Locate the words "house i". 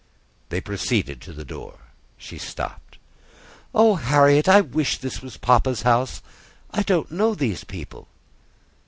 5.83-6.81